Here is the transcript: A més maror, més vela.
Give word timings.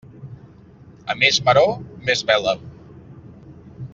A 1.13 1.15
més 1.19 1.39
maror, 1.49 1.69
més 2.09 2.25
vela. 2.33 2.57